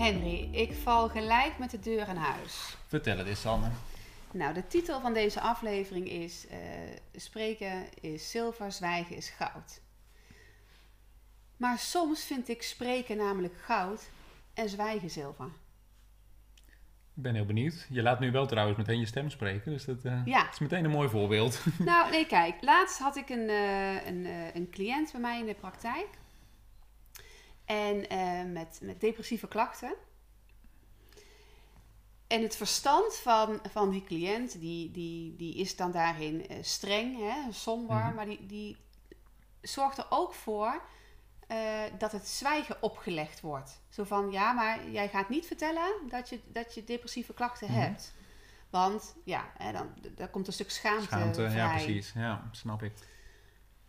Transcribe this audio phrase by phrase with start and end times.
[0.00, 2.76] Henry, ik val gelijk met de deur in huis.
[2.86, 3.68] Vertel het eens, Sanne.
[4.32, 6.58] Nou, de titel van deze aflevering is eh,
[7.14, 9.80] Spreken is zilver, zwijgen is goud.
[11.56, 14.10] Maar soms vind ik spreken namelijk goud
[14.54, 15.46] en zwijgen zilver.
[17.14, 17.86] Ik ben heel benieuwd.
[17.90, 20.50] Je laat nu wel trouwens meteen je stem spreken, dus dat eh, Ja.
[20.50, 21.64] is meteen een mooi voorbeeld.
[21.78, 22.54] Nou, nee, kijk.
[22.60, 26.08] Laatst had ik een, eh, een, een cliënt bij mij in de praktijk.
[27.70, 29.94] En eh, met, met depressieve klachten.
[32.26, 37.18] En het verstand van, van die cliënt, die, die, die is dan daarin eh, streng,
[37.18, 37.96] hè, somber.
[37.96, 38.14] Mhm.
[38.14, 38.76] Maar die, die
[39.60, 40.82] zorgt er ook voor
[41.46, 43.80] eh, dat het zwijgen opgelegd wordt.
[43.88, 47.80] Zo van, ja, maar jij gaat niet vertellen dat je, dat je depressieve klachten Mhm.
[47.80, 48.12] hebt.
[48.70, 51.54] Want ja, hè, dan, daar komt een stuk schaamte, Schaamte, vrij.
[51.54, 52.12] ja precies.
[52.14, 52.92] Ja, snap ik.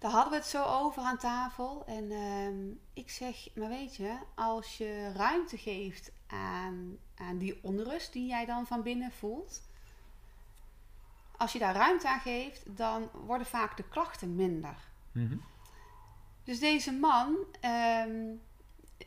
[0.01, 1.83] Daar hadden we het zo over aan tafel.
[1.85, 8.13] En ehm, ik zeg, maar weet je, als je ruimte geeft aan, aan die onrust
[8.13, 9.61] die jij dan van binnen voelt.
[11.37, 14.75] Als je daar ruimte aan geeft, dan worden vaak de klachten minder.
[15.11, 15.37] Mhm.
[16.43, 18.25] Dus deze man, ehm,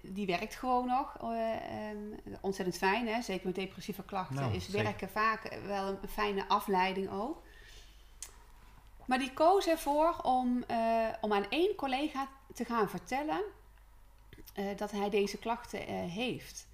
[0.03, 1.17] die werkt gewoon nog.
[1.21, 1.99] eh, ehm,
[2.41, 3.23] ontzettend fijn, hè?
[3.23, 4.83] zeker met depressieve klachten Nou, is zeker.
[4.83, 7.43] werken vaak wel een fijne afleiding ook.
[9.07, 13.43] Maar die koos ervoor om, eh, om aan één collega te gaan vertellen
[14.55, 16.67] eh, dat hij deze klachten eh, heeft.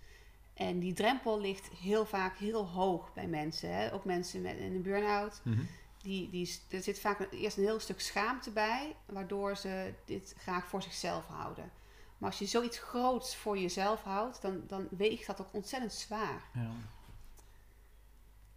[0.54, 3.74] En die drempel ligt heel vaak heel hoog bij mensen.
[3.74, 3.92] Hè?
[3.92, 5.40] Ook mensen met een burn-out.
[5.44, 5.62] Mhm.
[6.02, 10.66] Die, die, er zit vaak eerst een heel stuk schaamte bij, waardoor ze dit graag
[10.66, 11.70] voor zichzelf houden.
[12.18, 16.42] Maar als je zoiets groots voor jezelf houdt, dan, dan weegt dat ook ontzettend zwaar.
[16.54, 16.70] Ja.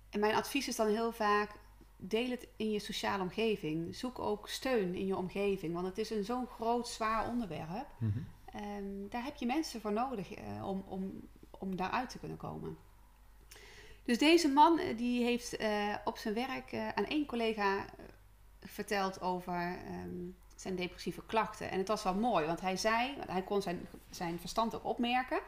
[0.10, 1.52] En mijn advies is dan heel vaak,
[2.08, 3.96] deel het in je sociale omgeving.
[3.96, 7.88] Zoek ook steun in je omgeving, want het is een zo'n groot, zwaar onderwerp.
[7.98, 8.20] Mhm.
[8.46, 12.78] Ehm, daar heb je mensen voor nodig eh, om, om, om daaruit te kunnen komen.
[14.04, 17.86] Dus deze man eh, die heeft eh, op zijn werk aan één collega
[18.62, 21.72] verteld over ehm, zijn depressieve klachten.
[21.72, 25.40] En het was wel mooi, want hij zei, hij kon zijn, zijn verstand ook opmerken.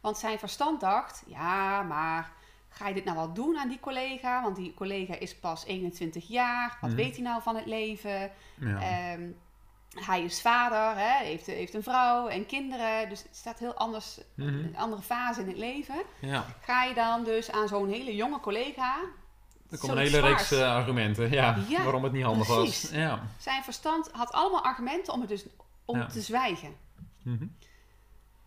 [0.00, 2.32] Want zijn verstand dacht, ja, maar
[2.72, 4.42] ga je dit nou wel doen aan die collega?
[4.42, 6.78] Want die collega is pas 21 jaar.
[6.80, 6.98] Wat Mhm.
[6.98, 8.30] weet hij nou van het leven?
[8.60, 8.80] Ja.
[8.80, 9.22] Ehm,
[10.06, 13.08] hij is vader, hè, heeft, heeft een vrouw en kinderen.
[13.08, 14.48] Dus het staat heel anders, Mhm.
[14.48, 16.02] een andere fase in het leven.
[16.20, 16.44] ja.
[16.60, 18.96] Ga je dan dus aan zo'n hele jonge collega...
[19.70, 22.82] Er komt een hele reeks eh, argumenten ja, Ja, waarom het niet handig precies.
[22.82, 22.90] was.
[22.90, 23.22] Ja.
[23.38, 25.44] Zijn verstand had allemaal argumenten om het dus
[25.84, 26.76] om te zwijgen.
[27.22, 27.46] Mhm.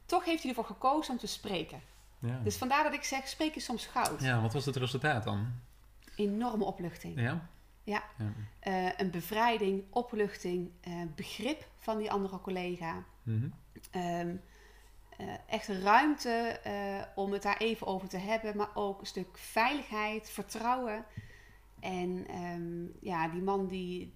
[0.06, 1.82] Toch heeft hij ervoor gekozen om te spreken.
[2.20, 2.40] Ja.
[2.44, 4.22] Dus vandaar dat ik zeg, spreken is soms goud.
[4.22, 5.48] ja, wat was het resultaat dan?
[6.16, 7.20] Enorme opluchting.
[7.20, 7.50] Ja?
[7.84, 8.04] Ja.
[8.18, 8.34] Ja.
[8.60, 13.04] Eh, een bevrijding, opluchting, eh, begrip van die andere collega.
[13.24, 13.50] Mhm.
[13.92, 14.30] Eh,
[15.48, 16.60] echt ruimte
[17.16, 21.06] om het daar even over te hebben, maar ook een stuk veiligheid, vertrouwen.
[21.80, 24.14] En ehm, ja, die man die,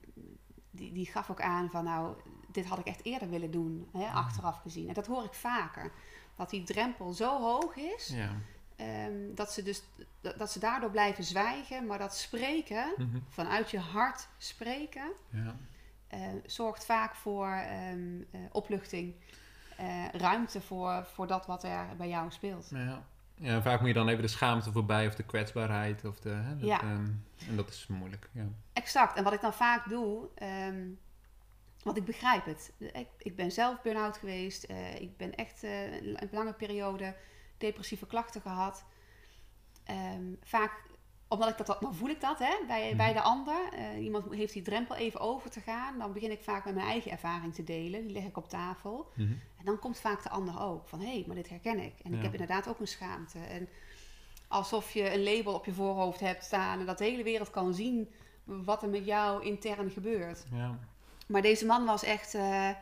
[0.72, 2.16] die, die gaf ook aan van nou,
[2.52, 4.88] dit had ik echt eerder willen doen, hè, achteraf gezien.
[4.88, 5.92] En dat hoor ik vaker.
[6.40, 8.30] Dat die drempel zo hoog is, Ja.
[8.76, 9.84] ehm, dat, ze dus,
[10.22, 11.86] dat, dat ze daardoor blijven zwijgen.
[11.86, 13.18] Maar dat spreken, Mhm.
[13.30, 15.56] vanuit je hart spreken, ja.
[16.08, 19.14] eh, zorgt vaak voor ehm, eh, opluchting.
[19.78, 22.68] eh, ruimte voor, voor dat wat er bij jou speelt.
[22.70, 23.04] Ja.
[23.36, 26.06] ja, vaak moet je dan even de schaamte voorbij of de kwetsbaarheid.
[26.06, 26.82] Of de, hè, dat, Ja.
[26.82, 27.08] ehm,
[27.50, 28.30] en dat is moeilijk.
[28.32, 28.46] Ja.
[28.74, 29.18] Exact.
[29.18, 30.28] En wat ik dan vaak doe,
[31.84, 32.74] want ik begrijp het.
[32.78, 34.64] Ik, ik ben zelf burn-out geweest.
[34.64, 37.16] eh, ik ben echt eh, een lange periode
[37.58, 38.86] depressieve klachten gehad.
[39.84, 40.72] Ehm, vaak,
[41.28, 42.98] omdat ik dat, dan voel ik dat hè, bij, Mhm.
[42.98, 43.74] bij de ander.
[43.74, 45.98] Eh, iemand heeft die drempel even over te gaan.
[45.98, 48.02] Dan begin ik vaak met mijn eigen ervaring te delen.
[48.04, 49.12] Die leg ik op tafel.
[49.16, 49.32] Mhm.
[49.58, 51.94] En dan komt vaak de ander ook van hé, hey, maar dit herken ik.
[52.04, 53.40] En ik heb inderdaad ook een schaamte.
[53.40, 53.70] En
[54.48, 57.74] alsof je een label op je voorhoofd hebt staan en dat de hele wereld kan
[57.74, 58.10] zien
[58.44, 60.46] wat er met jou intern gebeurt.
[60.52, 60.80] Ja.
[61.30, 62.76] Maar deze man was echt eh, eh,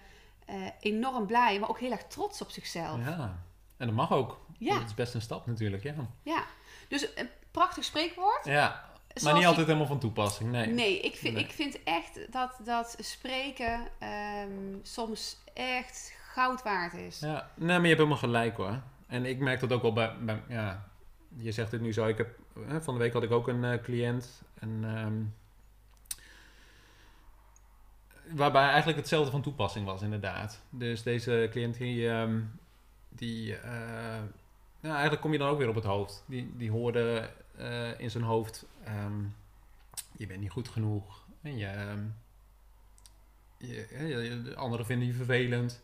[0.80, 3.00] enorm blij, maar ook heel erg trots op zichzelf.
[3.00, 3.10] Ja.
[3.10, 3.40] ja,
[3.78, 4.46] en dat mag ook.
[4.58, 4.78] Ja.
[4.78, 5.84] Dat is best een stap natuurlijk,
[6.24, 6.46] ja.
[6.88, 8.46] Dus een prachtig spreekwoord.
[8.46, 8.90] Ja,
[9.24, 10.68] maar niet altijd helemaal van toepassing, nee.
[10.68, 11.44] Nee, ik vind, Nee.
[11.44, 17.20] ik vind echt dat, dat spreken ehm, soms echt goud waard is.
[17.20, 18.82] Ja, nee, maar je hebt helemaal gelijk hoor.
[19.08, 20.90] En ik merk dat ook wel bij, bij ja,
[21.38, 23.64] je zegt het nu zo, ik heb, hè, van de week had ik ook een
[23.64, 24.42] eh, cliënt.
[24.60, 25.22] En, ehm,
[28.31, 30.62] waarbij eigenlijk hetzelfde van toepassing was, inderdaad.
[30.69, 32.39] Dus deze cliënt die, ehm,
[33.09, 33.71] die eh,
[34.79, 36.24] nou, eigenlijk kom je dan ook weer op het hoofd.
[36.27, 39.21] Die, die hoorde eh, in zijn hoofd, ehm,
[40.18, 41.25] je bent niet goed genoeg.
[41.41, 42.03] En je, ehm,
[43.57, 45.81] je, je- je- de anderen vinden je vervelend.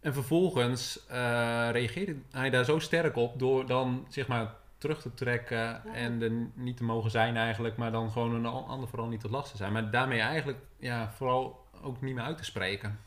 [0.00, 5.14] En vervolgens eh, reageerde hij daar zo sterk op door dan zeg maar terug te
[5.14, 9.08] trekken en er niet te mogen zijn eigenlijk, maar dan gewoon een an- ander vooral
[9.08, 9.72] niet tot last te zijn.
[9.72, 12.98] Maar daarmee eigenlijk ja, vooral ook niet meer uit te spreken.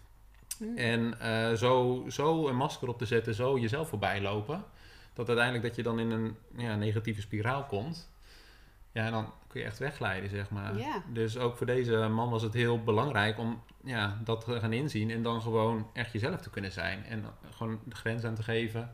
[0.57, 0.77] Hm.
[0.77, 4.63] En eh, zo, zo een masker op te zetten, zo jezelf voorbij lopen.
[5.13, 8.11] Dat uiteindelijk dat je dan in een ja, negatieve spiraal komt.
[8.91, 10.77] Ja, en dan kun je echt wegglijden, zeg maar.
[10.77, 11.03] Ja.
[11.13, 15.11] Dus ook voor deze man was het heel belangrijk om ja, dat te gaan inzien.
[15.11, 17.05] En dan gewoon echt jezelf te kunnen zijn.
[17.05, 18.93] En gewoon de grens aan te geven.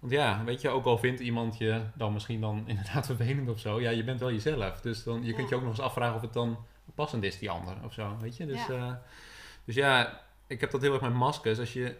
[0.00, 3.58] Want ja, weet je, ook al vindt iemand je dan misschien dan inderdaad vervelend of
[3.58, 3.80] zo.
[3.80, 4.80] Ja, je bent wel jezelf.
[4.80, 6.58] Dus dan, je kunt je ook nog eens afvragen of het dan
[6.94, 8.16] passend is, die ander of zo.
[8.20, 8.46] Weet je?
[8.46, 8.74] Dus Ja.
[8.74, 9.02] ja,
[9.64, 11.58] dus ja ik heb dat heel erg met maskers.
[11.58, 11.96] Als je,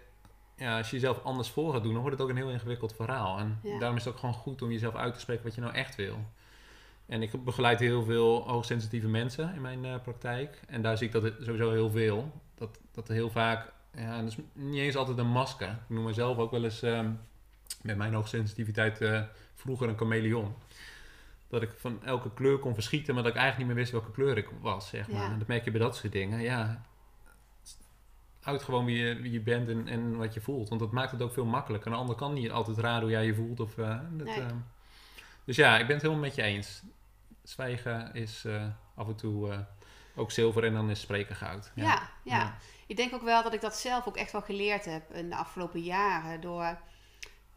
[0.56, 2.94] ja, als je jezelf anders voor gaat doen, dan wordt het ook een heel ingewikkeld
[2.94, 3.38] verhaal.
[3.38, 3.78] En Ja.
[3.78, 5.96] daarom is het ook gewoon goed om jezelf uit te spreken wat je nou echt
[5.96, 6.16] wil.
[7.06, 10.60] En ik begeleid heel veel hoogsensitieve mensen in mijn eh, praktijk.
[10.68, 12.32] En daar zie ik dat sowieso heel veel.
[12.54, 15.68] Dat, dat heel vaak, ja, dat is niet eens altijd een masker.
[15.68, 17.10] Ik noem mezelf ook wel eens ehm,
[17.82, 19.22] met mijn hoogsensitiviteit eh,
[19.54, 20.54] vroeger een chameleon.
[21.48, 24.16] Dat ik van elke kleur kon verschieten, maar dat ik eigenlijk niet meer wist welke
[24.16, 25.22] kleur ik was, zeg maar.
[25.22, 25.30] Ja.
[25.30, 26.40] En dat merk je bij dat soort dingen.
[26.40, 26.82] Ja,
[28.42, 30.68] uit gewoon wie je, wie je bent en, en wat je voelt.
[30.68, 31.92] Want dat maakt het ook veel makkelijker.
[31.92, 33.60] Een ander kan niet altijd raden hoe jij je voelt.
[33.60, 34.40] Of, eh, dat, Nee.
[34.40, 34.56] ehm,
[35.44, 36.82] dus ja, ik ben het helemaal met je eens.
[37.42, 39.58] Zwijgen is eh, af en toe eh,
[40.14, 41.72] ook zilver en dan is spreken goud.
[41.74, 42.08] Ja, ja.
[42.22, 42.56] Ja.
[42.86, 45.36] Ik denk ook wel dat ik dat zelf ook echt wel geleerd heb in de
[45.36, 46.40] afgelopen jaren.
[46.40, 46.78] Door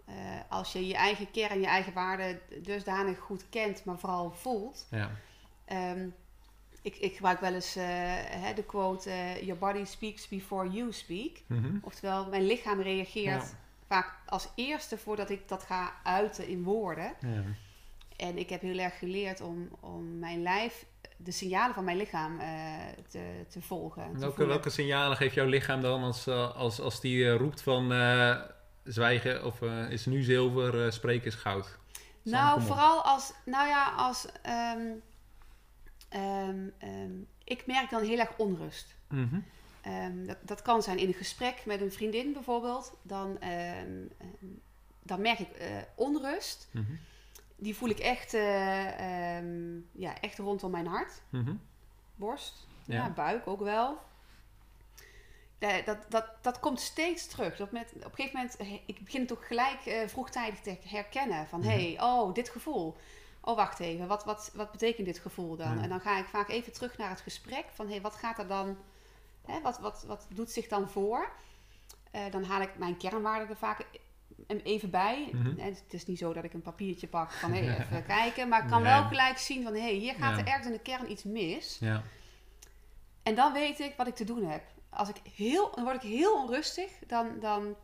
[0.05, 0.13] eh,
[0.49, 4.87] als je je eigen kern, je eigen waarden dusdanig goed kent, maar vooral voelt.
[4.91, 5.11] Ja.
[5.65, 6.07] Ehm,
[6.81, 10.91] ik, ik gebruik wel eens eh, hè, de quote: eh, Your body speaks before you
[10.91, 11.31] speak.
[11.47, 11.77] Mhm.
[11.81, 13.57] Oftewel, mijn lichaam reageert Ja.
[13.87, 17.13] vaak als eerste voordat ik dat ga uiten in woorden.
[17.19, 17.43] Ja.
[18.15, 20.85] En ik heb heel erg geleerd om, om mijn lijf,
[21.17, 22.37] de signalen van mijn lichaam
[23.09, 24.13] te, te volgen.
[24.13, 27.91] te Welke, welke signalen geeft jouw lichaam dan als, als, als die roept van
[28.83, 31.65] zwijgen of eh, is nu zilver, eh, spreken is goud?
[31.65, 34.91] Sam, Nou, vooral als, nou ja, als, ehm,
[36.09, 37.11] ehm, ehm,
[37.43, 38.95] ik merk dan heel erg onrust.
[39.07, 39.39] Mhm.
[40.25, 42.93] Dat, dat kan zijn in een gesprek met een vriendin bijvoorbeeld.
[43.01, 43.37] Dan,
[45.03, 46.67] dan merk ik eh, onrust.
[46.71, 46.93] Mhm.
[47.55, 48.31] Die voel ik echt,
[49.91, 51.21] ja, echt rondom mijn hart.
[51.29, 51.53] Mhm.
[52.15, 52.95] Borst, Ja.
[52.95, 53.09] ja.
[53.09, 53.99] buik ook wel.
[55.63, 57.55] Da- Dat, dat, dat komt steeds terug.
[57.57, 60.77] Dat met, op een gegeven moment, eh, ik begin het ook gelijk eh, vroegtijdig te
[60.83, 61.47] herkennen.
[61.47, 62.97] Van, hé, hey, oh, dit gevoel.
[63.41, 65.81] Oh, wacht even, wat, wat, wat betekent dit gevoel dan?
[65.81, 67.65] En dan ga ik vaak even terug naar het gesprek.
[67.73, 68.77] Van, hé, hey, wat gaat er dan,
[69.45, 71.31] hè, wat, wat, wat doet zich dan voor?
[72.11, 73.85] Eh, dan haal ik mijn kernwaarden er vaak
[74.47, 75.29] even bij.
[75.31, 75.59] Mhm.
[75.59, 78.47] En het is niet zo dat ik een papiertje pak van, hé, hey, even kijken.
[78.47, 78.91] Maar ik kan Nee.
[78.93, 80.41] wel gelijk zien van, hé, hey, hier gaat Ja.
[80.41, 81.77] er ergens in de kern iets mis.
[81.79, 82.03] Ja.
[83.23, 84.63] En dan weet ik wat ik te doen heb.
[84.95, 86.91] Als ik heel, dan word ik heel onrustig.
[87.07, 87.75] Dan, dan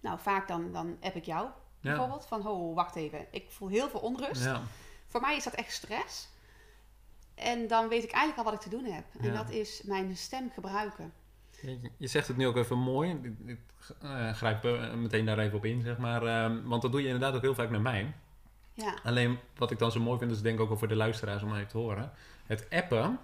[0.00, 1.48] nou vaak dan, dan heb ik jou
[1.80, 2.26] bijvoorbeeld.
[2.26, 3.26] Van, oh, wacht even.
[3.30, 4.44] Ik voel heel veel onrust.
[4.44, 4.62] Ja.
[5.06, 6.28] Voor mij is dat echt stress.
[7.34, 9.04] En dan weet ik eigenlijk al wat ik te doen heb.
[9.20, 11.12] En dat is mijn stem gebruiken.
[11.98, 13.20] Je, zegt het nu ook even mooi.
[13.22, 13.60] Ik, ik
[14.00, 16.22] eh, grijp eh, meteen daar even op in, zeg maar.
[16.26, 18.14] Ehm, want dat doe je inderdaad ook heel vaak met mij.
[18.74, 20.96] Ja, Alleen wat ik dan zo mooi vind, is denk ik ook wel voor de
[20.96, 22.12] luisteraars om even te horen.
[22.46, 23.18] Het appen,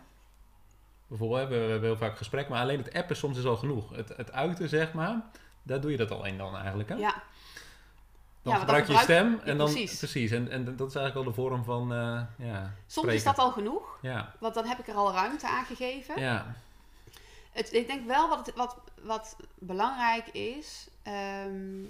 [1.08, 3.96] bijvoorbeeld, we, hebben heel vaak gesprek, maar alleen het appen soms is al genoeg.
[3.96, 5.20] Het, het uiten, zeg maar,
[5.62, 6.88] daar doe je dat alleen dan eigenlijk.
[6.88, 6.94] Hè?
[6.94, 7.22] ja,
[8.42, 9.98] dan ja, gebruik je je stem en dan precies.
[9.98, 10.30] precies.
[10.30, 13.14] En, en dat is eigenlijk al de vorm van eh ja, soms spreken.
[13.14, 13.98] is dat al genoeg.
[14.02, 16.20] Ja, Want dan heb ik er al ruimte aan gegeven.
[16.20, 16.54] ja,
[17.52, 20.88] Het, ik denk wel wat, het, wat, wat belangrijk is.
[21.02, 21.84] ehm,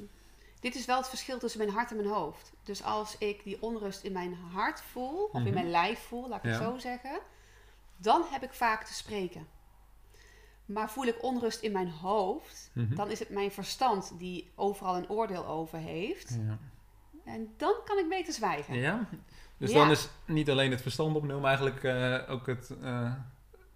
[0.61, 2.53] dit is wel het verschil tussen mijn hart en mijn hoofd.
[2.65, 5.47] Dus als ik die onrust in mijn hart voel, of Mhm.
[5.47, 7.19] in mijn lijf voel, laat ik het zo zeggen,
[7.99, 9.47] dan heb ik vaak te spreken.
[10.65, 12.95] Maar voel ik onrust in mijn hoofd, Mhm.
[12.95, 16.37] dan is het mijn verstand die overal een oordeel over heeft.
[16.47, 16.59] ja.
[17.25, 18.75] En dan kan ik beter zwijgen.
[18.75, 19.09] Ja?
[19.57, 19.79] Dus Ja.
[19.79, 23.13] dan is niet alleen het verstand op nul, maar eigenlijk eh, ook het eh,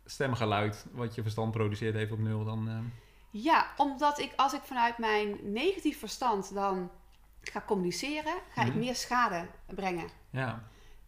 [0.04, 2.44] stemgeluid wat je verstand produceert even op nul.
[2.44, 2.78] Dan, eh,
[3.42, 6.90] Ja, omdat ik als ik vanuit mijn negatief verstand dan
[7.42, 8.78] ga communiceren, ga ik Mhm.
[8.78, 10.08] meer schade brengen.
[10.30, 10.62] ja.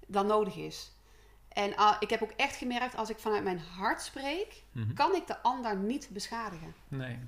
[0.06, 0.92] dan nodig is.
[1.54, 4.92] En ah, ik heb ook echt gemerkt, als ik vanuit mijn hart spreek, Mhm.
[4.94, 6.74] kan ik de ander niet beschadigen.
[6.88, 7.18] Nee.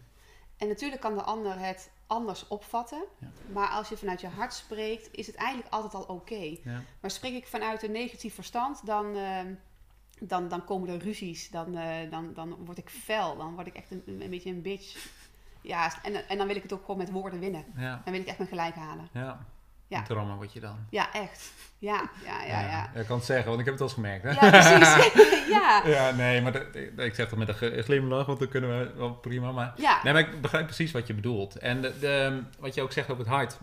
[0.57, 3.05] En natuurlijk kan de ander het anders opvatten.
[3.19, 3.27] Ja.
[3.53, 6.57] Maar als je vanuit je hart spreekt, is het eigenlijk altijd al oké.
[6.65, 6.83] Ja.
[7.01, 9.55] Maar spreek ik vanuit een negatief verstand, dan, ehm,
[10.21, 11.51] dan, dan komen er ruzies.
[11.51, 13.37] Dan, eh, dan, dan word ik fel.
[13.37, 15.09] Dan word ik echt een, een beetje een bitch.
[15.61, 17.65] Ja, en, en dan wil ik het ook gewoon met woorden winnen.
[17.77, 18.01] Ja.
[18.05, 19.09] Dan wil ik echt mijn gelijk halen.
[19.13, 19.47] Ja.
[19.89, 20.03] Ja.
[20.03, 20.79] Drama word je dan.
[20.91, 21.53] Ja, echt.
[21.79, 23.01] Ja, ja, ja, ja.
[23.01, 24.23] Ik kan het zeggen, want ik heb het al eens gemerkt.
[24.25, 24.31] Hè?
[24.31, 25.13] Ja, precies.
[25.57, 25.83] ja.
[25.97, 29.15] Ja, nee, maar dat- ik zeg dat met een glimlach, want dan kunnen we wel
[29.15, 29.53] prima.
[29.53, 30.01] Maar, Ja.
[30.03, 31.57] nee, maar ik begrijp precies wat je bedoelt.
[31.59, 33.59] En de, de- wat je ook zegt over het hart,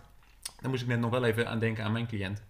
[0.62, 2.42] daar moest ik net nog wel even aan denken aan mijn cliënt.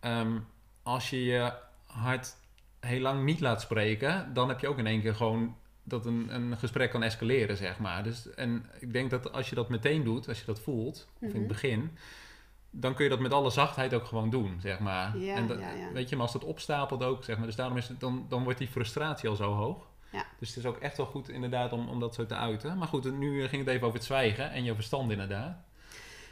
[0.00, 0.38] Ehm,
[0.82, 1.52] als je je
[1.86, 2.34] hart
[2.80, 6.28] heel lang niet laat spreken, dan heb je ook in één keer gewoon dat een,
[6.34, 8.02] een gesprek kan escaleren, zeg maar.
[8.02, 11.20] Dus, en ik denk dat als je dat meteen doet, als je dat voelt, of
[11.22, 11.38] in Mhm.
[11.38, 11.96] het begin,
[12.80, 15.18] dan kun je dat met alle zachtheid ook gewoon doen, zeg maar.
[15.18, 15.92] Ja, en dat- ja, ja.
[15.92, 18.42] Weet je, maar als dat opstapelt ook, zeg maar, dus daarom is het, dan, dan
[18.44, 19.86] wordt die frustratie al zo hoog.
[20.10, 20.24] Ja.
[20.38, 22.78] Dus het is ook echt wel goed inderdaad om, om dat zo te uiten.
[22.78, 25.56] Maar goed, nu ging het even over het zwijgen en je verstand inderdaad.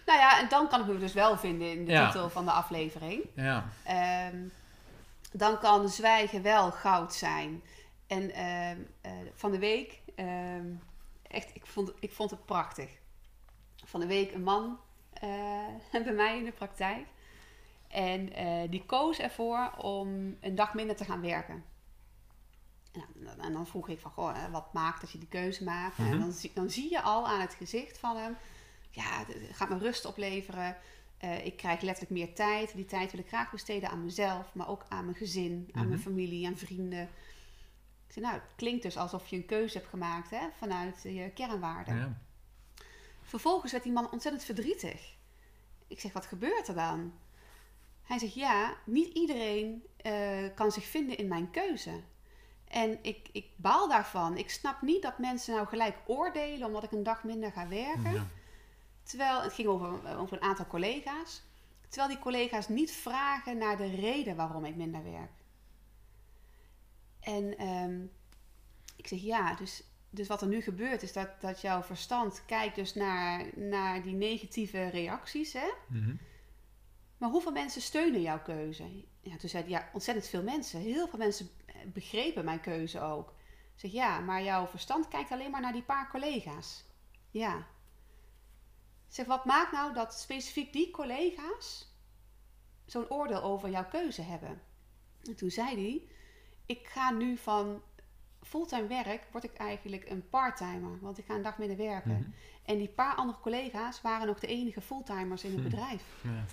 [0.06, 2.50] Nou ja, en dan kan ik me dus wel vinden in de titel van de
[2.50, 3.22] aflevering.
[3.34, 4.36] Ja, Ehm,
[5.32, 7.62] dan kan zwijgen wel goud zijn.
[8.06, 10.66] En ehm, eh, van de week, ehm,
[11.22, 12.90] echt, ik vond, ik vond het prachtig.
[13.84, 14.78] Van de week een man
[16.04, 17.06] bij mij in de praktijk.
[17.88, 21.64] En eh, die koos ervoor om een dag minder te gaan werken.
[22.92, 25.64] En dan, en dan vroeg ik van, goh, eh, wat maakt dat je die keuze
[25.64, 25.98] maakt?
[25.98, 26.12] Mhm.
[26.12, 28.36] En dan, zie- dan zie je al aan het gezicht van hem,
[28.90, 30.76] ja, het gaat me rust opleveren.
[31.18, 32.74] Eh, ik krijg letterlijk meer tijd.
[32.74, 35.88] Die tijd wil ik graag besteden aan mezelf, maar ook aan mijn gezin, aan Mhm.
[35.88, 37.02] mijn familie, aan vrienden.
[38.06, 41.30] Ik zei, nou, het klinkt dus alsof je een keuze hebt gemaakt hè, vanuit je
[41.34, 41.96] kernwaarden.
[41.96, 42.18] ja.
[43.34, 45.16] Vervolgens werd die man ontzettend verdrietig.
[45.86, 47.12] Ik zeg, wat gebeurt er dan?
[48.02, 52.00] Hij zegt, ja, niet iedereen eh, kan zich vinden in mijn keuze.
[52.68, 54.36] En ik, ik baal daarvan.
[54.36, 58.12] Ik snap niet dat mensen nou gelijk oordelen omdat ik een dag minder ga werken.
[58.12, 58.26] ja.
[59.02, 61.42] Terwijl, het ging over, over een aantal collega's.
[61.88, 65.32] Terwijl die collega's niet vragen naar de reden waarom ik minder werk.
[67.20, 68.04] En ehm,
[68.96, 69.82] ik zeg ja, dus,
[70.14, 74.14] dus wat er nu gebeurt is dat, dat jouw verstand kijkt dus naar, naar die
[74.14, 75.52] negatieve reacties.
[75.52, 75.70] Hè?
[75.88, 76.14] Mhm.
[77.18, 79.04] Maar hoeveel mensen steunen jouw keuze?
[79.20, 80.80] Ja, toen zei hij, ja, ontzettend veel mensen.
[80.80, 81.48] Heel veel mensen
[81.92, 83.28] begrepen mijn keuze ook.
[83.74, 86.84] Ik zeg, ja, maar jouw verstand kijkt alleen maar naar die paar collega's.
[87.30, 87.56] Ja.
[89.08, 91.92] Ik zeg, wat maakt nou dat specifiek die collega's
[92.84, 94.62] zo'n oordeel over jouw keuze hebben?
[95.22, 96.08] En toen zei hij,
[96.66, 97.82] ik ga nu van
[98.44, 100.98] fulltime werk, word ik eigenlijk een parttimer.
[101.00, 102.10] Want ik ga een dag minder werken.
[102.12, 102.30] Mhm.
[102.64, 105.64] En die paar andere collega's waren nog de enige fulltimers in het Hm.
[105.68, 106.02] bedrijf.
[106.22, 106.44] Ja.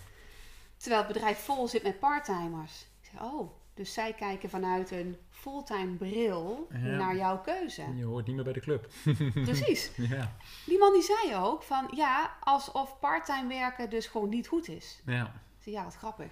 [0.78, 2.86] Terwijl het bedrijf vol zit met parttimers.
[3.02, 6.78] Ik zeg, oh, dus zij kijken vanuit een fulltime bril Ja.
[6.78, 7.96] naar jouw keuze.
[7.96, 8.90] Je hoort niet meer bij de club.
[9.34, 9.92] Precies.
[9.96, 10.36] Ja.
[10.66, 15.02] Die man die zei ook van, ja, alsof parttime werken dus gewoon niet goed is.
[15.06, 15.34] Ja.
[15.60, 16.32] Ja, wat grappig.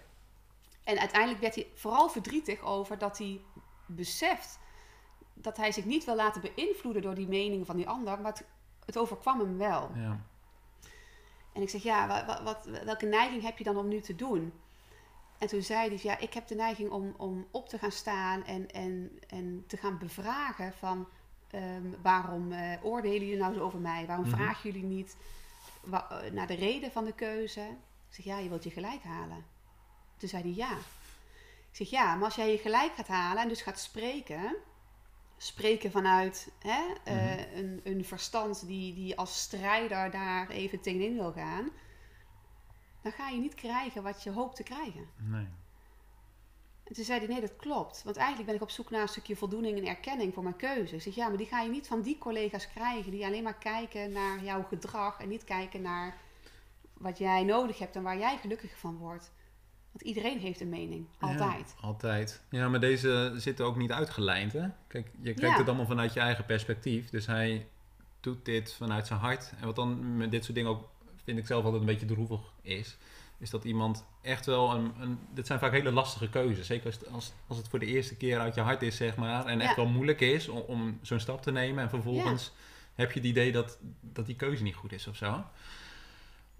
[0.83, 3.41] En uiteindelijk werd hij vooral verdrietig over dat hij
[3.85, 4.59] beseft
[5.41, 8.45] dat hij zich niet wil laten beïnvloeden door die meningen van die ander, maar het,
[8.85, 9.91] het overkwam hem wel.
[9.95, 10.19] Ja.
[11.53, 14.15] En ik zeg, ja, wa- wa- wat, welke neiging heb je dan om nu te
[14.15, 14.53] doen?
[15.37, 18.45] En toen zei hij, ja, ik heb de neiging om, om op te gaan staan
[18.45, 21.07] en, en, en te gaan bevragen van
[21.51, 24.05] ehm, waarom eh, oordelen jullie nou zo over mij?
[24.05, 24.35] Waarom Mhm.
[24.35, 25.15] vragen jullie niet
[25.83, 27.61] wa- eh, naar de reden van de keuze?
[28.09, 29.45] Ik zeg, ja, je wilt je gelijk halen.
[30.17, 30.71] Toen zei hij, ja.
[31.71, 34.55] Ik zeg, ja, maar als jij je gelijk gaat halen en dus gaat spreken,
[35.41, 37.57] spreken vanuit hè, eh, Mhm.
[37.57, 41.69] een, een verstand die, die als strijder daar even tegenin wil gaan,
[43.01, 45.07] dan ga je niet krijgen wat je hoopt te krijgen.
[45.17, 45.47] Nee.
[46.83, 48.03] En toen zei hij, nee, dat klopt.
[48.03, 50.95] Want eigenlijk ben ik op zoek naar een stukje voldoening en erkenning voor mijn keuze.
[50.95, 53.57] Ik zeg, ja, maar die ga je niet van die collega's krijgen die alleen maar
[53.57, 56.17] kijken naar jouw gedrag en niet kijken naar
[56.93, 59.31] wat jij nodig hebt en waar jij gelukkig van wordt.
[59.99, 61.75] Want iedereen heeft een mening, altijd.
[61.81, 62.41] Ja, altijd.
[62.49, 64.67] Ja, maar deze zitten ook niet uitgelijnd, hè?
[64.87, 65.57] Kijk, je kijkt Ja.
[65.57, 67.09] het allemaal vanuit je eigen perspectief.
[67.09, 67.67] Dus hij
[68.19, 69.53] doet dit vanuit zijn hart.
[69.59, 70.89] En wat dan met dit soort dingen ook,
[71.23, 72.97] vind ik zelf altijd een beetje droevig is...
[73.37, 74.93] is dat iemand echt wel een...
[74.99, 76.67] een dit zijn vaak hele lastige keuzes.
[76.67, 79.45] Zeker als, als, als het voor de eerste keer uit je hart is, zeg maar.
[79.45, 81.83] En echt wel moeilijk is om, om zo'n stap te nemen.
[81.83, 82.51] En vervolgens
[82.95, 85.43] heb je het idee dat, dat die keuze niet goed is of zo.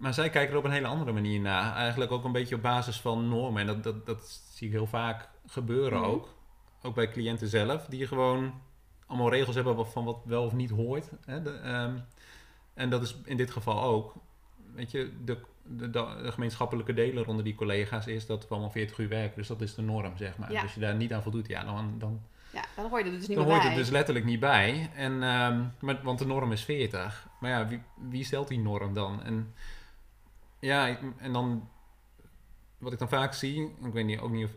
[0.00, 1.74] Maar zij kijken er op een hele andere manier naar.
[1.76, 3.60] Eigenlijk ook een beetje op basis van normen.
[3.60, 6.08] En dat, dat, dat zie ik heel vaak gebeuren Mhm.
[6.10, 6.28] ook.
[6.82, 7.86] Ook bij cliënten zelf.
[7.86, 8.52] Die gewoon
[9.06, 11.10] allemaal regels hebben van wat wel of niet hoort.
[11.26, 11.42] Hè?
[11.42, 11.94] De, ehm,
[12.74, 14.14] en dat is in dit geval ook.
[14.74, 19.08] Weet je, de, de, gemeenschappelijke deler onder die collega's is dat we allemaal 40 uur
[19.08, 19.36] werken.
[19.36, 20.52] Dus dat is de norm, zeg maar.
[20.52, 20.62] Ja.
[20.62, 22.20] Als je daar niet aan voldoet, ja, dan, dan,
[22.52, 23.68] Ja, dan hoor je er dus niet dan hoort bij.
[23.68, 24.90] het dus letterlijk niet bij.
[24.94, 27.28] En, ehm, maar, want de norm is 40.
[27.40, 29.22] Maar ja, wie, wie stelt die norm dan?
[29.22, 29.54] En
[30.60, 31.68] ja, ik- en dan
[32.78, 34.50] wat ik dan vaak zie, ik weet niet, ook niet of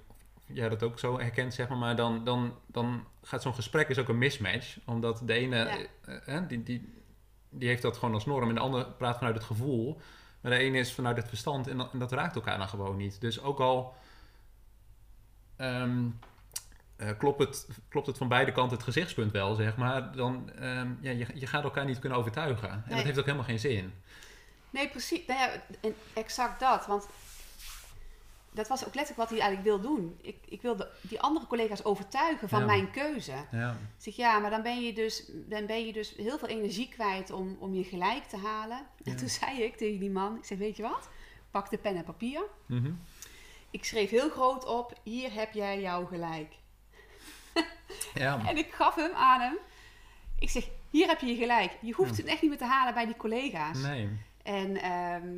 [0.46, 3.98] jij dat ook zo herkent, zeg maar, maar dan, dan, dan gaat zo'n gesprek is
[3.98, 4.78] ook een mismatch.
[4.86, 5.78] Omdat de ene, Ja.
[6.26, 6.94] eh, eh, die, die,
[7.50, 10.02] die heeft dat gewoon als norm en de ander praat vanuit het gevoel.
[10.42, 12.98] Maar de ene is vanuit het verstand en dat, en dat raakt elkaar dan gewoon
[12.98, 13.22] niet.
[13.22, 13.96] Dus ook al
[15.56, 16.06] ehm,
[16.96, 20.92] eh, klopt, het, klopt het van beide kanten het gezichtspunt wel, zeg maar, dan ehm,
[21.02, 22.70] ja, je, je gaat elkaar niet kunnen overtuigen.
[22.70, 22.96] En Nee.
[22.96, 23.94] dat heeft ook helemaal geen zin.
[24.74, 25.26] Nee, precies.
[25.28, 25.64] Nou ja,
[26.14, 26.86] exact dat.
[26.86, 27.08] Want
[28.52, 30.18] dat was ook letterlijk wat hij eigenlijk wil doen.
[30.22, 32.66] Ik, ik wil de- die andere collega's overtuigen van Ja.
[32.66, 33.34] mijn keuze.
[33.52, 36.48] Ja, Ik zeg, ja, maar dan ben je dus, dan ben je dus heel veel
[36.48, 38.88] energie kwijt om, om je gelijk te halen.
[39.04, 41.10] En toen zei ik tegen die man, ik zeg, weet je wat?
[41.52, 42.42] Pak de pen en papier.
[42.66, 42.92] Mhm.
[43.72, 46.54] Ik schreef heel groot op, hier heb jij jouw gelijk.
[48.14, 48.42] ja.
[48.48, 49.58] En ik gaf hem aan hem.
[50.40, 51.72] Ik zeg, hier heb je je gelijk.
[51.82, 53.78] Je hoeft het echt niet meer te halen bij die collega's.
[53.78, 54.10] nee,
[54.44, 55.34] En ehm,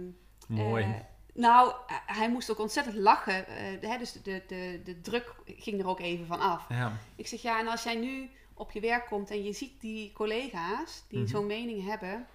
[0.47, 0.83] mooi.
[0.83, 0.89] eh,
[1.33, 3.47] nou, eh, hij moest ook ontzettend lachen.
[3.47, 6.65] eh, hè, dus de, de, de druk ging er ook even van af.
[6.69, 9.81] ja, Ik zeg, ja, en als jij nu op je werk komt en je ziet
[9.81, 11.27] die collega's die Mhm.
[11.27, 12.27] zo'n mening hebben,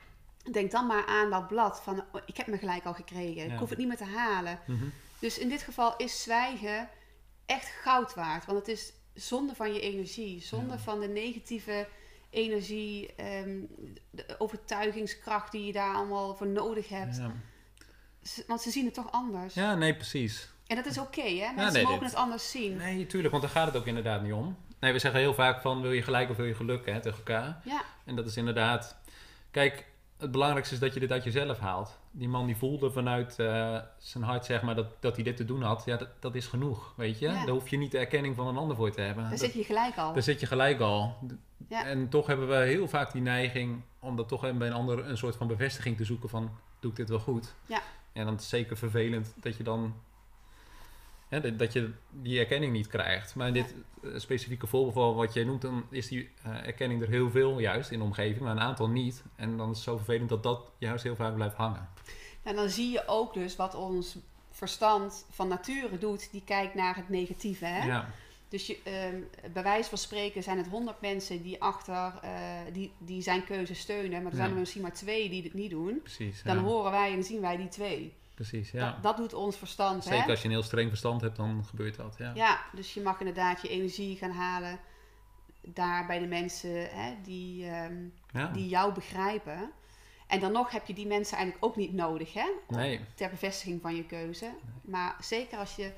[0.53, 3.47] denk dan maar aan dat blad van, oh, ik heb me gelijk al gekregen.
[3.47, 3.53] Ja.
[3.53, 4.59] Ik hoef het niet meer te halen.
[4.67, 4.85] mhm.
[5.19, 6.89] Dus in dit geval is zwijgen
[7.47, 8.45] echt goud waard.
[8.47, 10.79] Want het is zonde van je energie, zonde Ja.
[10.79, 11.89] van de negatieve
[12.31, 13.59] energie, ehm,
[14.11, 17.17] de overtuigingskracht die je daar allemaal voor nodig hebt.
[17.17, 17.33] ja.
[18.47, 19.55] Want ze zien het toch anders.
[19.55, 20.51] ja, nee, precies.
[20.67, 21.53] En dat is oké, hè?
[21.55, 22.77] Mensen nee, mogen dit- het anders zien.
[22.77, 24.57] Nee, tuurlijk, want daar gaat het ook inderdaad niet om.
[24.81, 27.19] Nee, we zeggen heel vaak van wil je gelijk of wil je geluk hè, tegen
[27.19, 27.61] elkaar.
[27.65, 28.97] Ja, En dat is inderdaad...
[29.51, 29.87] Kijk,
[30.19, 31.99] het belangrijkste is dat je dit uit jezelf haalt.
[32.11, 35.45] Die man die voelde vanuit eh, zijn hart zeg maar, dat, dat hij dit te
[35.45, 35.83] doen had.
[35.87, 37.27] Ja, dat, dat is genoeg, weet je.
[37.29, 37.33] Ja.
[37.45, 39.23] Daar hoef je niet de erkenning van een ander voor te hebben.
[39.23, 40.13] daar Dat- zit je gelijk al.
[40.13, 41.17] daar zit je gelijk al.
[41.71, 41.85] Ja.
[41.85, 45.17] En toch hebben we heel vaak die neiging om dat toch bij een ander een
[45.19, 46.51] soort van bevestiging te zoeken van
[46.81, 47.55] doe ik dit wel goed?
[47.67, 47.83] Ja.
[48.13, 49.95] En dan is het zeker vervelend dat je dan
[51.29, 53.35] hè, dat- je die erkenning niet krijgt.
[53.35, 57.09] Maar in dit eh, specifieke voorbeeld wat jij noemt, dan is die eh, erkenning er
[57.09, 59.23] heel veel juist in de omgeving, maar een aantal niet.
[59.37, 61.89] En dan is het zo vervelend dat dat juist heel vaak blijft hangen.
[62.43, 64.17] En dan zie je ook dus wat ons
[64.51, 66.29] verstand van nature doet.
[66.33, 67.87] Die kijkt naar het negatieve, hè?
[67.87, 68.09] Ja,
[68.51, 72.31] Dus je, ehm, bij wijze van spreken zijn het honderd mensen die achter eh,
[72.73, 74.23] die, die zijn keuze steunen.
[74.23, 74.55] Maar er zijn Ja.
[74.55, 76.01] er misschien maar twee die het niet doen.
[76.03, 76.43] precies.
[76.43, 76.63] Dan ja.
[76.63, 78.15] horen wij en zien wij die twee.
[78.35, 78.91] Precies, ja.
[78.91, 80.05] Dat, dat doet ons verstand.
[80.05, 80.31] Zeker hè?
[80.31, 82.15] als je een heel streng verstand hebt, dan gebeurt dat.
[82.19, 82.33] Ja.
[82.35, 84.79] Ja, dus je mag inderdaad je energie gaan halen
[85.63, 89.71] daar bij de mensen hè, die, ehm, die jou begrijpen.
[90.27, 93.01] En dan nog heb je die mensen eigenlijk ook niet nodig hè, om- Nee.
[93.15, 94.51] ter bevestiging van je keuze.
[94.83, 95.93] Maar zeker als je,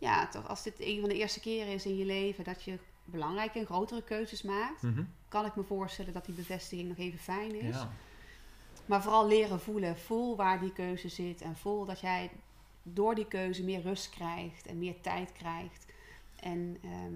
[0.00, 2.78] ja, toch, als dit een van de eerste keren is in je leven dat je
[3.04, 5.02] belangrijke en grotere keuzes maakt, Mhm.
[5.28, 7.76] kan ik me voorstellen dat die bevestiging nog even fijn is.
[7.76, 7.92] ja.
[8.86, 9.98] Maar vooral leren voelen.
[9.98, 11.40] Voel waar die keuze zit.
[11.40, 12.30] En voel dat jij
[12.82, 15.86] door die keuze meer rust krijgt en meer tijd krijgt.
[16.36, 17.14] En ehm,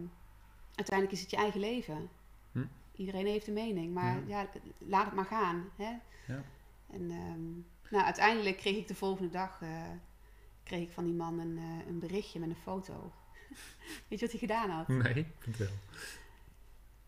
[0.74, 2.08] uiteindelijk is het je eigen leven.
[2.52, 2.64] Hm.
[2.96, 4.48] Iedereen heeft een mening, maar ja.
[4.78, 5.64] laat het maar gaan.
[5.76, 5.90] Hè?
[6.26, 6.42] Ja.
[6.90, 7.50] En ehm,
[7.90, 9.68] nou, uiteindelijk kreeg ik de volgende dag eh,
[10.64, 13.12] kreeg ik van die man een, eh, een berichtje met een foto.
[14.08, 14.88] Weet je wat hij gedaan had?
[14.88, 15.66] Nee, vertel.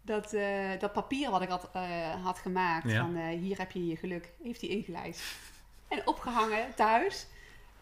[0.02, 3.00] Dat, eh, dat papier wat ik had, eh, had gemaakt, Ja.
[3.00, 5.22] van hier heb je je geluk, heeft hij ingelijst.
[5.88, 7.26] En opgehangen thuis.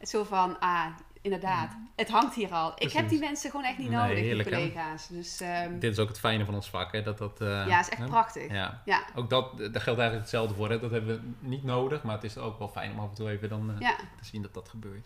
[0.03, 0.87] Zo van, ah,
[1.21, 2.73] inderdaad, het hangt hier al.
[2.77, 5.09] Ik heb die mensen gewoon echt niet Nee, nodig, heerlijk, collega's.
[5.09, 7.03] Dus ehm, Dit is ook het fijne van ons vak, hè?
[7.03, 7.37] Dat dat...
[7.39, 8.07] ja, is echt hè?
[8.07, 8.51] prachtig.
[8.51, 8.83] Ja.
[8.85, 10.71] Ja, Ook dat, daar geldt eigenlijk hetzelfde voor.
[10.71, 10.81] Hè?
[10.81, 13.31] Dat hebben we niet nodig, maar het is ook wel fijn om af en toe
[13.31, 15.05] even dan te zien dat dat gebeurt.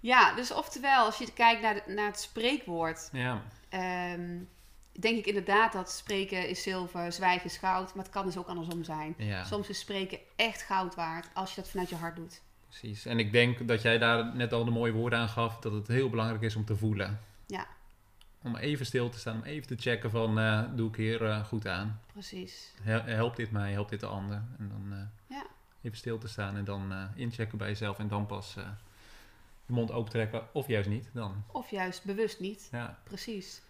[0.00, 4.38] Ja, dus oftewel, als je kijkt naar, de- naar het spreekwoord, Ja, ehm,
[4.92, 7.94] denk ik inderdaad dat spreken is zilver, zwijgen is goud.
[7.94, 9.14] Maar het kan dus ook andersom zijn.
[9.18, 12.42] ja Soms is spreken echt goud waard als je dat vanuit je hart doet.
[12.68, 13.06] precies.
[13.06, 15.88] En ik denk dat jij daar net al de mooie woorden aan gaf, dat het
[15.88, 17.20] heel belangrijk is om te voelen.
[17.46, 17.66] Ja.
[18.42, 21.44] Om even stil te staan, om even te checken van, eh, doe ik hier eh,
[21.44, 22.00] goed aan?
[22.12, 22.72] Precies.
[22.82, 24.42] Hel- Helpt dit mij, helpt dit de ander?
[24.58, 25.46] En dan eh, Ja.
[25.82, 28.56] even stil te staan en dan inchecken bij jezelf en dan pas
[29.70, 30.48] je mond open trekken.
[30.52, 31.44] Of juist niet, dan.
[31.52, 32.68] Of juist bewust niet.
[32.72, 33.62] Ja, Precies.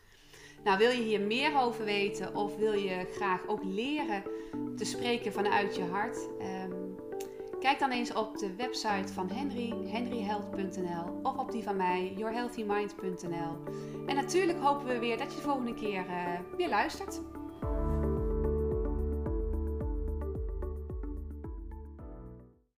[0.65, 4.23] Nou, wil je hier meer over weten of wil je graag ook leren
[4.77, 6.19] te spreken vanuit je hart?
[6.41, 6.71] Ehm,
[7.61, 13.57] kijk dan eens op de website van Henry, henryhealth.nl of op die van mij, yourhealthymind.nl.
[14.07, 17.21] En natuurlijk hopen we weer dat je de volgende keer eh, weer luistert.